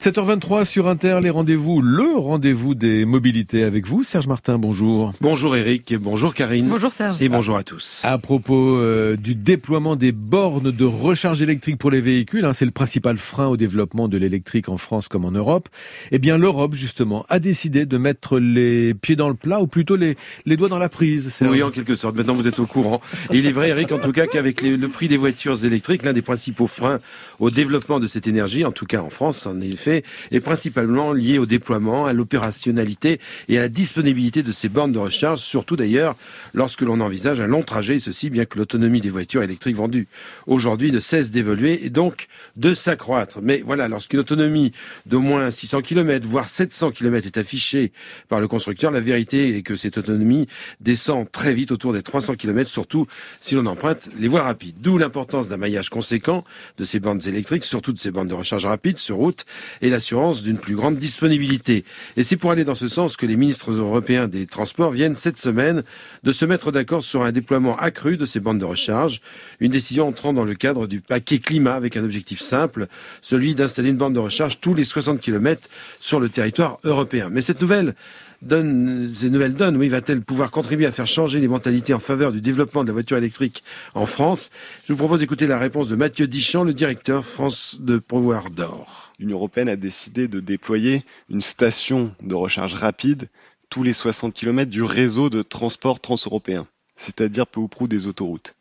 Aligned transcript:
7h23 0.00 0.64
sur 0.64 0.88
Inter, 0.88 1.18
les 1.22 1.28
rendez-vous, 1.28 1.82
le 1.82 2.16
rendez-vous 2.16 2.74
des 2.74 3.04
mobilités 3.04 3.64
avec 3.64 3.86
vous. 3.86 4.02
Serge 4.02 4.28
Martin, 4.28 4.56
bonjour. 4.56 5.12
Bonjour 5.20 5.54
Eric, 5.54 5.92
et 5.92 5.98
bonjour 5.98 6.32
Karine. 6.32 6.68
Bonjour 6.70 6.90
Serge. 6.90 7.20
Et 7.20 7.28
bonjour 7.28 7.54
à 7.58 7.64
tous. 7.64 8.00
À 8.02 8.16
propos 8.16 8.78
euh, 8.78 9.16
du 9.16 9.34
déploiement 9.34 9.96
des 9.96 10.12
bornes 10.12 10.70
de 10.70 10.84
recharge 10.86 11.42
électrique 11.42 11.76
pour 11.76 11.90
les 11.90 12.00
véhicules, 12.00 12.46
hein, 12.46 12.54
c'est 12.54 12.64
le 12.64 12.70
principal 12.70 13.18
frein 13.18 13.48
au 13.48 13.58
développement 13.58 14.08
de 14.08 14.16
l'électrique 14.16 14.70
en 14.70 14.78
France 14.78 15.06
comme 15.06 15.26
en 15.26 15.32
Europe. 15.32 15.68
Eh 16.12 16.18
bien, 16.18 16.38
l'Europe, 16.38 16.72
justement, 16.72 17.26
a 17.28 17.38
décidé 17.38 17.84
de 17.84 17.98
mettre 17.98 18.38
les 18.38 18.94
pieds 18.94 19.16
dans 19.16 19.28
le 19.28 19.34
plat, 19.34 19.60
ou 19.60 19.66
plutôt 19.66 19.96
les, 19.96 20.16
les 20.46 20.56
doigts 20.56 20.70
dans 20.70 20.78
la 20.78 20.88
prise. 20.88 21.28
Serge. 21.28 21.52
Oui, 21.52 21.62
en 21.62 21.70
quelque 21.70 21.94
sorte. 21.94 22.16
Maintenant, 22.16 22.32
vous 22.32 22.48
êtes 22.48 22.58
au 22.58 22.64
courant. 22.64 23.02
Et 23.30 23.36
il 23.36 23.44
est 23.44 23.52
vrai, 23.52 23.68
Eric, 23.68 23.92
en 23.92 23.98
tout 23.98 24.12
cas, 24.12 24.26
qu'avec 24.26 24.62
le 24.62 24.88
prix 24.88 25.08
des 25.08 25.18
voitures 25.18 25.62
électriques, 25.62 26.04
l'un 26.04 26.14
des 26.14 26.22
principaux 26.22 26.68
freins 26.68 27.00
au 27.38 27.50
développement 27.50 28.00
de 28.00 28.06
cette 28.06 28.26
énergie, 28.26 28.64
en 28.64 28.72
tout 28.72 28.86
cas 28.86 29.02
en 29.02 29.10
France, 29.10 29.46
en 29.46 29.60
effet, 29.60 29.89
est 29.90 30.40
principalement 30.40 31.12
lié 31.12 31.38
au 31.38 31.46
déploiement, 31.46 32.06
à 32.06 32.12
l'opérationnalité 32.12 33.20
et 33.48 33.58
à 33.58 33.62
la 33.62 33.68
disponibilité 33.68 34.42
de 34.42 34.52
ces 34.52 34.68
bornes 34.68 34.92
de 34.92 34.98
recharge, 34.98 35.40
surtout 35.40 35.76
d'ailleurs 35.76 36.16
lorsque 36.54 36.82
l'on 36.82 37.00
envisage 37.00 37.40
un 37.40 37.46
long 37.46 37.62
trajet, 37.62 37.98
ceci 37.98 38.30
bien 38.30 38.44
que 38.44 38.58
l'autonomie 38.58 39.00
des 39.00 39.10
voitures 39.10 39.42
électriques 39.42 39.76
vendues 39.76 40.08
aujourd'hui 40.46 40.92
ne 40.92 41.00
cesse 41.00 41.30
d'évoluer 41.30 41.84
et 41.84 41.90
donc 41.90 42.26
de 42.56 42.74
s'accroître. 42.74 43.38
Mais 43.42 43.62
voilà, 43.64 43.88
lorsqu'une 43.88 44.20
autonomie 44.20 44.72
d'au 45.06 45.20
moins 45.20 45.50
600 45.50 45.82
km, 45.82 46.26
voire 46.26 46.48
700 46.48 46.92
km 46.92 47.26
est 47.26 47.38
affichée 47.38 47.92
par 48.28 48.40
le 48.40 48.48
constructeur, 48.48 48.90
la 48.90 49.00
vérité 49.00 49.56
est 49.56 49.62
que 49.62 49.76
cette 49.76 49.98
autonomie 49.98 50.48
descend 50.80 51.30
très 51.30 51.54
vite 51.54 51.72
autour 51.72 51.92
des 51.92 52.02
300 52.02 52.34
km, 52.36 52.68
surtout 52.70 53.06
si 53.40 53.54
l'on 53.54 53.66
emprunte 53.66 54.08
les 54.18 54.28
voies 54.28 54.42
rapides. 54.42 54.76
D'où 54.80 54.98
l'importance 54.98 55.48
d'un 55.48 55.56
maillage 55.56 55.90
conséquent 55.90 56.44
de 56.78 56.84
ces 56.84 57.00
bornes 57.00 57.20
électriques, 57.26 57.64
surtout 57.64 57.92
de 57.92 57.98
ces 57.98 58.10
bornes 58.10 58.28
de 58.28 58.34
recharge 58.34 58.66
rapide 58.66 58.98
sur 58.98 59.16
route, 59.16 59.44
et 59.82 59.90
l'assurance 59.90 60.42
d'une 60.42 60.58
plus 60.58 60.74
grande 60.74 60.96
disponibilité. 60.96 61.84
Et 62.16 62.22
c'est 62.22 62.36
pour 62.36 62.50
aller 62.50 62.64
dans 62.64 62.74
ce 62.74 62.88
sens 62.88 63.16
que 63.16 63.26
les 63.26 63.36
ministres 63.36 63.72
européens 63.72 64.28
des 64.28 64.46
Transports 64.46 64.90
viennent 64.90 65.16
cette 65.16 65.38
semaine 65.38 65.82
de 66.22 66.32
se 66.32 66.44
mettre 66.44 66.72
d'accord 66.72 67.04
sur 67.04 67.22
un 67.22 67.32
déploiement 67.32 67.76
accru 67.76 68.16
de 68.16 68.26
ces 68.26 68.40
bandes 68.40 68.58
de 68.58 68.64
recharge, 68.64 69.20
une 69.60 69.72
décision 69.72 70.08
entrant 70.08 70.32
dans 70.32 70.44
le 70.44 70.54
cadre 70.54 70.86
du 70.86 71.00
paquet 71.00 71.38
climat 71.38 71.74
avec 71.74 71.96
un 71.96 72.04
objectif 72.04 72.40
simple, 72.40 72.88
celui 73.20 73.54
d'installer 73.54 73.90
une 73.90 73.96
bande 73.96 74.14
de 74.14 74.18
recharge 74.18 74.60
tous 74.60 74.74
les 74.74 74.84
60 74.84 75.20
km 75.20 75.68
sur 76.00 76.20
le 76.20 76.28
territoire 76.28 76.78
européen. 76.84 77.28
Mais 77.30 77.42
cette 77.42 77.60
nouvelle 77.60 77.94
donne, 78.42 79.12
ces 79.14 79.30
nouvelles 79.30 79.54
donnes, 79.54 79.76
oui, 79.76 79.88
va-t-elle 79.88 80.22
pouvoir 80.22 80.50
contribuer 80.50 80.86
à 80.86 80.92
faire 80.92 81.06
changer 81.06 81.40
les 81.40 81.48
mentalités 81.48 81.94
en 81.94 81.98
faveur 81.98 82.32
du 82.32 82.40
développement 82.40 82.82
de 82.82 82.88
la 82.88 82.92
voiture 82.92 83.16
électrique 83.16 83.62
en 83.94 84.06
France? 84.06 84.50
Je 84.86 84.92
vous 84.92 84.98
propose 84.98 85.20
d'écouter 85.20 85.46
la 85.46 85.58
réponse 85.58 85.88
de 85.88 85.96
Mathieu 85.96 86.26
Dichamp, 86.26 86.64
le 86.64 86.74
directeur 86.74 87.24
France 87.24 87.76
de 87.80 87.98
Power 87.98 88.50
d'Or. 88.54 89.12
L'Union 89.18 89.36
européenne 89.36 89.68
a 89.68 89.76
décidé 89.76 90.28
de 90.28 90.40
déployer 90.40 91.04
une 91.28 91.40
station 91.40 92.14
de 92.22 92.34
recharge 92.34 92.74
rapide 92.74 93.28
tous 93.68 93.82
les 93.82 93.92
60 93.92 94.34
km 94.34 94.70
du 94.70 94.82
réseau 94.82 95.30
de 95.30 95.42
transport 95.42 96.00
transeuropéen, 96.00 96.66
c'est-à-dire 96.96 97.46
peu 97.46 97.60
ou 97.60 97.68
prou 97.68 97.88
des 97.88 98.06
autoroutes. 98.06 98.54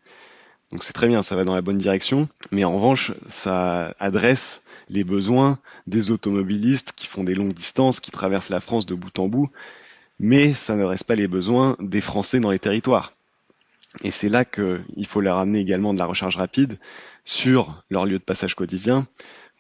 Donc 0.72 0.84
c'est 0.84 0.94
très 0.94 1.08
bien, 1.08 1.24
ça 1.24 1.36
va 1.36 1.44
dans 1.44 1.56
la 1.56 1.64
bonne 1.64 1.80
direction, 1.80 2.30
mais 2.52 2.64
en 2.64 2.76
revanche, 2.76 3.12
ça 3.28 3.96
adresse 4.00 4.64
les 4.90 5.04
besoins 5.04 5.58
des 5.88 6.12
automobilistes 6.12 6.94
qui 6.96 7.08
font 7.08 7.24
des 7.24 7.34
longues 7.34 7.54
distances, 7.54 8.00
qui 8.00 8.12
traversent 8.12 8.50
la 8.50 8.60
France 8.60 8.86
de 8.86 8.94
bout 8.94 9.18
en 9.18 9.28
bout, 9.28 9.50
mais 10.20 10.54
ça 10.54 10.76
ne 10.76 10.84
reste 10.84 11.06
pas 11.06 11.16
les 11.16 11.28
besoins 11.28 11.76
des 11.80 12.02
Français 12.02 12.40
dans 12.40 12.52
les 12.52 12.60
territoires. 12.60 13.14
Et 14.04 14.12
c'est 14.12 14.30
là 14.30 14.46
qu'il 14.46 15.08
faut 15.08 15.22
leur 15.22 15.38
amener 15.38 15.60
également 15.60 15.94
de 15.94 16.00
la 16.00 16.06
recharge 16.06 16.38
rapide 16.38 16.78
sur 17.24 17.84
leur 17.90 18.06
lieu 18.06 18.20
de 18.20 18.24
passage 18.24 18.54
quotidien, 18.54 19.08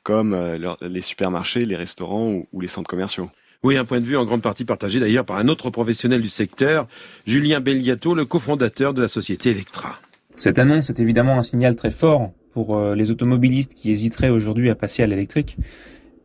comme 0.03 0.33
euh, 0.33 0.75
les 0.81 1.01
supermarchés, 1.01 1.61
les 1.61 1.75
restaurants 1.75 2.43
ou 2.51 2.61
les 2.61 2.67
centres 2.67 2.89
commerciaux. 2.89 3.31
Oui, 3.63 3.77
un 3.77 3.83
point 3.83 3.99
de 3.99 4.05
vue 4.05 4.15
en 4.15 4.25
grande 4.25 4.43
partie 4.43 4.63
partagé 4.63 4.99
d'ailleurs 4.99 5.25
par 5.25 5.37
un 5.37 5.47
autre 5.47 5.71
professionnel 5.71 6.21
du 6.21 6.29
secteur, 6.29 6.87
Julien 7.25 7.59
Belliato, 7.59 8.13
le 8.13 8.25
cofondateur 8.25 8.93
de 8.93 9.01
la 9.01 9.09
société 9.09 9.49
Electra. 9.49 9.99
Cette 10.39 10.57
annonce 10.57 10.89
est 10.89 11.01
évidemment 11.01 11.37
un 11.37 11.43
signal 11.43 11.75
très 11.75 11.91
fort 11.91 12.31
pour 12.53 12.77
euh, 12.77 12.95
les 12.95 13.11
automobilistes 13.11 13.73
qui 13.73 13.91
hésiteraient 13.91 14.29
aujourd'hui 14.29 14.69
à 14.69 14.75
passer 14.75 15.03
à 15.03 15.07
l'électrique, 15.07 15.57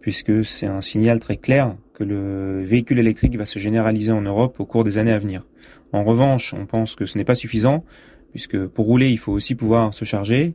puisque 0.01 0.45
c'est 0.45 0.67
un 0.67 0.83
signal 0.83 1.19
très 1.19 1.37
clair 1.37 1.75
que 1.95 2.05
le 2.05 2.63
véhicule 2.63 3.01
électrique 3.01 3.37
va 3.37 3.45
se 3.45 3.59
généraliser 3.59 4.13
en 4.13 4.21
Europe 4.21 4.61
au 4.61 4.67
cours 4.67 4.85
des 4.85 4.99
années 4.99 5.11
à 5.11 5.19
venir. 5.19 5.45
En 5.91 6.05
revanche, 6.05 6.55
on 6.57 6.65
pense 6.65 6.95
que 6.95 7.07
ce 7.07 7.19
n'est 7.19 7.25
pas 7.25 7.35
suffisant, 7.35 7.85
puisque 8.31 8.69
pour 8.69 8.87
rouler, 8.87 9.11
il 9.11 9.19
faut 9.19 9.33
aussi 9.33 9.57
pouvoir 9.57 9.93
se 9.93 10.05
charger. 10.05 10.55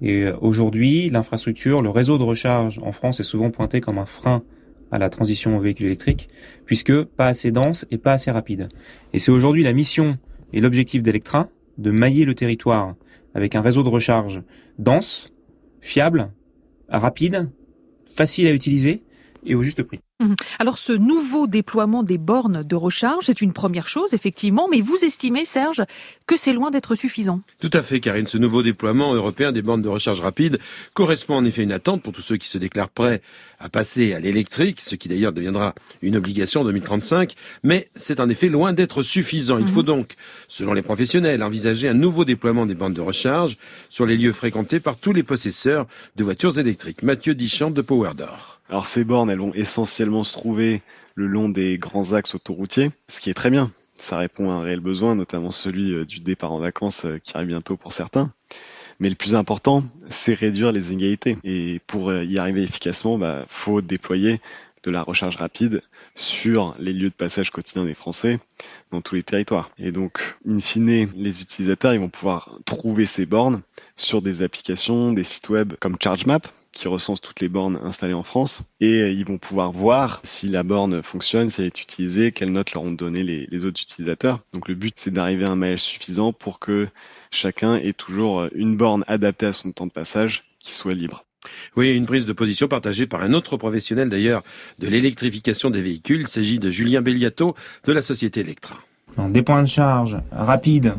Et 0.00 0.22
euh, 0.22 0.36
aujourd'hui, 0.40 1.10
l'infrastructure, 1.10 1.82
le 1.82 1.90
réseau 1.90 2.16
de 2.16 2.22
recharge 2.22 2.78
en 2.80 2.92
France 2.92 3.18
est 3.18 3.24
souvent 3.24 3.50
pointé 3.50 3.80
comme 3.80 3.98
un 3.98 4.06
frein 4.06 4.44
à 4.92 5.00
la 5.00 5.10
transition 5.10 5.56
au 5.56 5.60
véhicule 5.60 5.86
électrique, 5.86 6.28
puisque 6.64 7.02
pas 7.02 7.26
assez 7.26 7.50
dense 7.50 7.86
et 7.90 7.98
pas 7.98 8.12
assez 8.12 8.30
rapide. 8.30 8.68
Et 9.12 9.18
c'est 9.18 9.32
aujourd'hui 9.32 9.64
la 9.64 9.72
mission 9.72 10.16
et 10.52 10.60
l'objectif 10.60 11.02
d'Electra 11.02 11.48
de 11.78 11.90
mailler 11.90 12.24
le 12.24 12.34
territoire 12.34 12.94
avec 13.34 13.54
un 13.54 13.60
réseau 13.60 13.82
de 13.82 13.88
recharge 13.88 14.42
dense, 14.78 15.32
fiable, 15.80 16.30
rapide, 16.88 17.50
facile 18.14 18.46
à 18.46 18.52
utiliser 18.52 19.02
et 19.44 19.54
au 19.54 19.62
juste 19.62 19.82
prix. 19.82 20.00
Mhm. 20.20 20.36
Alors 20.58 20.78
ce 20.78 20.92
nouveau 20.92 21.46
déploiement 21.46 22.02
des 22.02 22.18
bornes 22.18 22.62
de 22.62 22.76
recharge, 22.76 23.24
c'est 23.26 23.40
une 23.40 23.52
première 23.52 23.88
chose, 23.88 24.12
effectivement, 24.12 24.68
mais 24.70 24.80
vous 24.80 25.02
estimez, 25.02 25.44
Serge, 25.44 25.82
que 26.26 26.36
c'est 26.36 26.52
loin 26.52 26.70
d'être 26.70 26.94
suffisant? 26.94 27.40
Tout 27.60 27.70
à 27.72 27.82
fait, 27.82 28.00
Karine. 28.00 28.26
Ce 28.26 28.38
nouveau 28.38 28.62
déploiement 28.62 29.14
européen 29.14 29.52
des 29.52 29.62
bornes 29.62 29.82
de 29.82 29.88
recharge 29.88 30.20
rapide 30.20 30.58
correspond 30.94 31.36
en 31.36 31.44
effet 31.44 31.62
à 31.62 31.64
une 31.64 31.72
attente 31.72 32.02
pour 32.02 32.12
tous 32.12 32.22
ceux 32.22 32.36
qui 32.36 32.48
se 32.48 32.58
déclarent 32.58 32.90
prêts 32.90 33.22
à 33.58 33.68
passer 33.68 34.14
à 34.14 34.20
l'électrique, 34.20 34.80
ce 34.80 34.94
qui 34.94 35.08
d'ailleurs 35.08 35.32
deviendra 35.32 35.74
une 36.02 36.16
obligation 36.16 36.62
en 36.62 36.64
2035, 36.64 37.34
mais 37.62 37.88
c'est 37.94 38.20
en 38.20 38.28
effet 38.28 38.48
loin 38.48 38.72
d'être 38.72 39.02
suffisant. 39.02 39.58
Il 39.58 39.68
faut 39.68 39.80
mhm. 39.80 39.86
donc, 39.86 40.14
selon 40.48 40.72
les 40.72 40.82
professionnels, 40.82 41.42
envisager 41.42 41.88
un 41.88 41.94
nouveau 41.94 42.24
déploiement 42.24 42.66
des 42.66 42.74
bornes 42.74 42.94
de 42.94 43.00
recharge 43.00 43.56
sur 43.88 44.06
les 44.06 44.16
lieux 44.16 44.32
fréquentés 44.32 44.80
par 44.80 44.96
tous 44.96 45.12
les 45.12 45.22
possesseurs 45.22 45.86
de 46.16 46.24
voitures 46.24 46.58
électriques. 46.58 47.02
Mathieu 47.02 47.34
Dichamp 47.34 47.70
de 47.70 47.82
Powerdor. 47.82 48.59
Alors 48.70 48.86
ces 48.86 49.02
bornes, 49.02 49.32
elles 49.32 49.40
vont 49.40 49.52
essentiellement 49.52 50.22
se 50.22 50.32
trouver 50.32 50.80
le 51.16 51.26
long 51.26 51.48
des 51.48 51.76
grands 51.76 52.12
axes 52.12 52.36
autoroutiers, 52.36 52.92
ce 53.08 53.18
qui 53.18 53.28
est 53.28 53.34
très 53.34 53.50
bien. 53.50 53.68
Ça 53.96 54.16
répond 54.16 54.48
à 54.48 54.54
un 54.54 54.62
réel 54.62 54.78
besoin, 54.78 55.16
notamment 55.16 55.50
celui 55.50 55.92
euh, 55.92 56.06
du 56.06 56.20
départ 56.20 56.52
en 56.52 56.60
vacances 56.60 57.04
euh, 57.04 57.18
qui 57.18 57.36
arrive 57.36 57.48
bientôt 57.48 57.76
pour 57.76 57.92
certains. 57.92 58.32
Mais 59.00 59.08
le 59.08 59.16
plus 59.16 59.34
important, 59.34 59.82
c'est 60.08 60.34
réduire 60.34 60.70
les 60.70 60.92
inégalités. 60.92 61.36
Et 61.42 61.80
pour 61.88 62.10
euh, 62.10 62.22
y 62.22 62.38
arriver 62.38 62.62
efficacement, 62.62 63.18
bah, 63.18 63.44
faut 63.48 63.80
déployer 63.80 64.40
de 64.82 64.90
la 64.90 65.02
recharge 65.02 65.36
rapide 65.36 65.82
sur 66.14 66.74
les 66.78 66.92
lieux 66.92 67.10
de 67.10 67.14
passage 67.14 67.50
quotidien 67.50 67.84
des 67.84 67.94
Français 67.94 68.38
dans 68.90 69.00
tous 69.00 69.14
les 69.14 69.22
territoires. 69.22 69.70
Et 69.78 69.92
donc, 69.92 70.36
in 70.48 70.58
fine, 70.58 71.08
les 71.14 71.42
utilisateurs, 71.42 71.94
ils 71.94 72.00
vont 72.00 72.08
pouvoir 72.08 72.58
trouver 72.64 73.06
ces 73.06 73.26
bornes 73.26 73.62
sur 73.96 74.22
des 74.22 74.42
applications, 74.42 75.12
des 75.12 75.24
sites 75.24 75.48
web 75.48 75.74
comme 75.80 75.96
ChargeMap, 76.02 76.48
qui 76.72 76.88
recense 76.88 77.20
toutes 77.20 77.40
les 77.40 77.48
bornes 77.48 77.78
installées 77.82 78.14
en 78.14 78.22
France 78.22 78.62
et 78.80 79.02
euh, 79.02 79.10
ils 79.10 79.24
vont 79.24 79.38
pouvoir 79.38 79.72
voir 79.72 80.20
si 80.22 80.48
la 80.48 80.62
borne 80.62 81.02
fonctionne, 81.02 81.50
si 81.50 81.60
elle 81.60 81.66
est 81.66 81.82
utilisée, 81.82 82.32
quelles 82.32 82.52
notes 82.52 82.72
leur 82.72 82.84
ont 82.84 82.92
donné 82.92 83.22
les, 83.22 83.64
autres 83.64 83.82
utilisateurs. 83.82 84.40
Donc 84.52 84.68
le 84.68 84.74
but 84.74 84.94
c'est 84.96 85.10
d'arriver 85.10 85.46
à 85.46 85.50
un 85.50 85.56
maillage 85.56 85.80
suffisant 85.80 86.32
pour 86.32 86.60
que 86.60 86.88
chacun 87.30 87.76
ait 87.76 87.92
toujours 87.92 88.46
une 88.54 88.76
borne 88.76 89.04
adaptée 89.08 89.46
à 89.46 89.52
son 89.52 89.72
temps 89.72 89.86
de 89.86 89.92
passage 89.92 90.44
qui 90.60 90.72
soit 90.72 90.94
libre. 90.94 91.24
Oui, 91.76 91.96
une 91.96 92.06
prise 92.06 92.26
de 92.26 92.32
position 92.32 92.68
partagée 92.68 93.06
par 93.06 93.22
un 93.22 93.32
autre 93.32 93.56
professionnel 93.56 94.08
d'ailleurs 94.08 94.42
de 94.78 94.88
l'électrification 94.88 95.70
des 95.70 95.82
véhicules. 95.82 96.22
Il 96.22 96.28
s'agit 96.28 96.58
de 96.58 96.70
Julien 96.70 97.02
Belliato 97.02 97.54
de 97.84 97.92
la 97.92 98.02
société 98.02 98.40
Electra. 98.40 98.76
Des 99.30 99.42
points 99.42 99.62
de 99.62 99.68
charge 99.68 100.18
rapides, 100.30 100.94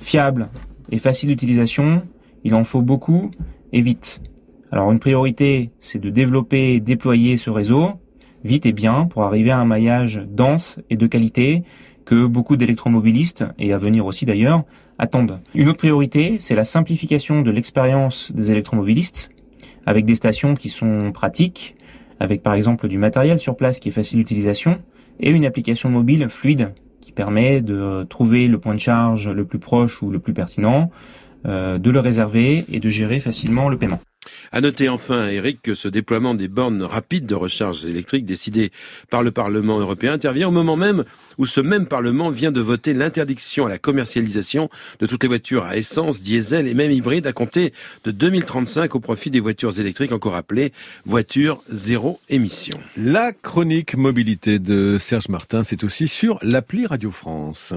fiables 0.00 0.48
et 0.90 0.98
faciles 0.98 1.30
d'utilisation, 1.30 2.02
il 2.44 2.54
en 2.54 2.64
faut 2.64 2.82
beaucoup 2.82 3.30
et 3.72 3.80
vite. 3.80 4.20
Alors 4.70 4.92
une 4.92 5.00
priorité, 5.00 5.70
c'est 5.78 5.98
de 5.98 6.10
développer 6.10 6.74
et 6.74 6.80
déployer 6.80 7.36
ce 7.38 7.50
réseau 7.50 8.00
vite 8.44 8.66
et 8.66 8.72
bien 8.72 9.06
pour 9.06 9.24
arriver 9.24 9.50
à 9.50 9.58
un 9.58 9.64
maillage 9.64 10.20
dense 10.28 10.78
et 10.88 10.96
de 10.96 11.06
qualité 11.06 11.62
que 12.04 12.26
beaucoup 12.26 12.56
d'électromobilistes, 12.56 13.44
et 13.58 13.72
à 13.72 13.78
venir 13.78 14.06
aussi 14.06 14.24
d'ailleurs, 14.24 14.64
attendent. 14.98 15.40
Une 15.54 15.68
autre 15.68 15.78
priorité, 15.78 16.38
c'est 16.40 16.54
la 16.54 16.64
simplification 16.64 17.42
de 17.42 17.50
l'expérience 17.50 18.32
des 18.32 18.50
électromobilistes, 18.50 19.30
avec 19.86 20.04
des 20.04 20.14
stations 20.14 20.54
qui 20.54 20.70
sont 20.70 21.12
pratiques, 21.12 21.76
avec 22.18 22.42
par 22.42 22.54
exemple 22.54 22.88
du 22.88 22.98
matériel 22.98 23.38
sur 23.38 23.56
place 23.56 23.80
qui 23.80 23.88
est 23.88 23.92
facile 23.92 24.18
d'utilisation, 24.18 24.80
et 25.20 25.30
une 25.30 25.44
application 25.44 25.90
mobile 25.90 26.28
fluide 26.28 26.72
qui 27.00 27.12
permet 27.12 27.60
de 27.60 28.04
trouver 28.08 28.46
le 28.46 28.58
point 28.58 28.74
de 28.74 28.80
charge 28.80 29.28
le 29.28 29.44
plus 29.44 29.58
proche 29.58 30.02
ou 30.02 30.10
le 30.10 30.18
plus 30.18 30.32
pertinent, 30.32 30.90
euh, 31.46 31.78
de 31.78 31.90
le 31.90 32.00
réserver 32.00 32.64
et 32.70 32.80
de 32.80 32.90
gérer 32.90 33.20
facilement 33.20 33.68
le 33.68 33.78
paiement. 33.78 34.00
À 34.52 34.60
noter 34.60 34.88
enfin, 34.88 35.28
Eric, 35.28 35.62
que 35.62 35.74
ce 35.74 35.88
déploiement 35.88 36.34
des 36.34 36.48
bornes 36.48 36.82
rapides 36.82 37.26
de 37.26 37.34
recharge 37.34 37.84
électrique 37.86 38.26
décidé 38.26 38.70
par 39.08 39.22
le 39.22 39.30
Parlement 39.30 39.78
européen 39.78 40.12
intervient 40.12 40.48
au 40.48 40.52
moment 40.52 40.76
même 40.76 41.04
où 41.38 41.46
ce 41.46 41.60
même 41.60 41.86
Parlement 41.86 42.28
vient 42.28 42.52
de 42.52 42.60
voter 42.60 42.92
l'interdiction 42.92 43.64
à 43.64 43.68
la 43.70 43.78
commercialisation 43.78 44.68
de 44.98 45.06
toutes 45.06 45.22
les 45.22 45.28
voitures 45.28 45.64
à 45.64 45.76
essence, 45.76 46.20
diesel 46.20 46.68
et 46.68 46.74
même 46.74 46.90
hybride 46.90 47.26
à 47.26 47.32
compter 47.32 47.72
de 48.04 48.10
2035 48.10 48.94
au 48.94 49.00
profit 49.00 49.30
des 49.30 49.40
voitures 49.40 49.80
électriques 49.80 50.12
encore 50.12 50.34
appelées 50.34 50.72
voitures 51.06 51.62
zéro 51.70 52.20
émission. 52.28 52.78
La 52.96 53.32
chronique 53.32 53.96
mobilité 53.96 54.58
de 54.58 54.98
Serge 54.98 55.28
Martin, 55.28 55.64
c'est 55.64 55.82
aussi 55.82 56.08
sur 56.08 56.38
l'appli 56.42 56.86
Radio 56.86 57.10
France. 57.10 57.72